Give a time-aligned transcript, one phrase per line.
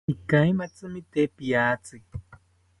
[0.13, 1.97] Ikaimaitzimi te piatzi